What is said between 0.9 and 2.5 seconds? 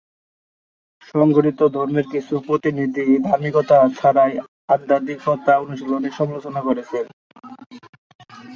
সংগঠিত ধর্মের কিছু